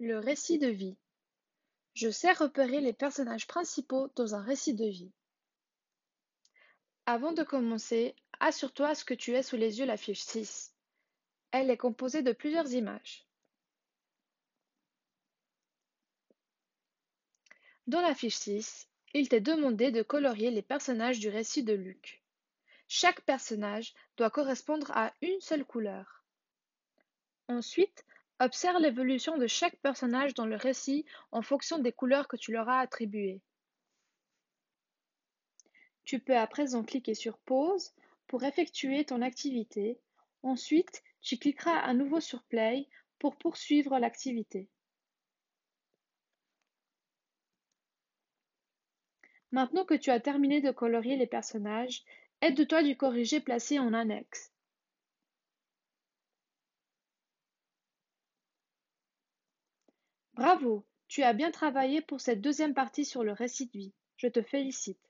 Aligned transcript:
Le 0.00 0.20
récit 0.20 0.58
de 0.58 0.68
vie. 0.68 0.96
Je 1.94 2.08
sais 2.08 2.32
repérer 2.32 2.80
les 2.80 2.92
personnages 2.92 3.48
principaux 3.48 4.08
dans 4.14 4.36
un 4.36 4.42
récit 4.42 4.74
de 4.74 4.84
vie. 4.84 5.10
Avant 7.04 7.32
de 7.32 7.42
commencer, 7.42 8.14
assure-toi 8.38 8.94
ce 8.94 9.04
que 9.04 9.14
tu 9.14 9.34
aies 9.34 9.42
sous 9.42 9.56
les 9.56 9.80
yeux 9.80 9.86
la 9.86 9.96
fiche 9.96 10.20
6. 10.20 10.72
Elle 11.50 11.68
est 11.68 11.76
composée 11.76 12.22
de 12.22 12.30
plusieurs 12.30 12.72
images. 12.72 13.26
Dans 17.88 18.00
la 18.00 18.14
fiche 18.14 18.36
6, 18.36 18.86
il 19.14 19.28
t'est 19.28 19.40
demandé 19.40 19.90
de 19.90 20.02
colorier 20.02 20.52
les 20.52 20.62
personnages 20.62 21.18
du 21.18 21.28
récit 21.28 21.64
de 21.64 21.72
Luc. 21.72 22.22
Chaque 22.86 23.22
personnage 23.22 23.94
doit 24.16 24.30
correspondre 24.30 24.92
à 24.92 25.12
une 25.22 25.40
seule 25.40 25.64
couleur. 25.64 26.22
Ensuite, 27.48 28.04
observe 28.40 28.80
l'évolution 28.80 29.36
de 29.36 29.46
chaque 29.46 29.76
personnage 29.76 30.34
dans 30.34 30.46
le 30.46 30.56
récit 30.56 31.04
en 31.32 31.42
fonction 31.42 31.78
des 31.78 31.92
couleurs 31.92 32.28
que 32.28 32.36
tu 32.36 32.52
leur 32.52 32.68
as 32.68 32.80
attribuées. 32.80 33.40
Tu 36.04 36.20
peux 36.20 36.36
à 36.36 36.46
présent 36.46 36.84
cliquer 36.84 37.14
sur 37.14 37.38
Pause 37.38 37.92
pour 38.26 38.44
effectuer 38.44 39.04
ton 39.04 39.20
activité. 39.22 39.98
Ensuite, 40.42 41.02
tu 41.20 41.36
cliqueras 41.36 41.78
à 41.78 41.92
nouveau 41.94 42.20
sur 42.20 42.42
Play 42.44 42.88
pour 43.18 43.36
poursuivre 43.36 43.98
l'activité. 43.98 44.68
Maintenant 49.50 49.84
que 49.84 49.94
tu 49.94 50.10
as 50.10 50.20
terminé 50.20 50.60
de 50.60 50.70
colorier 50.70 51.16
les 51.16 51.26
personnages, 51.26 52.04
aide-toi 52.42 52.82
du 52.82 52.96
corrigé 52.96 53.40
placé 53.40 53.78
en 53.78 53.94
annexe. 53.94 54.52
Bravo, 60.38 60.86
tu 61.08 61.24
as 61.24 61.32
bien 61.32 61.50
travaillé 61.50 62.00
pour 62.00 62.20
cette 62.20 62.40
deuxième 62.40 62.72
partie 62.72 63.04
sur 63.04 63.24
le 63.24 63.32
récit 63.32 63.66
de 63.66 63.72
vie. 63.72 63.92
Je 64.16 64.28
te 64.28 64.40
félicite. 64.40 65.07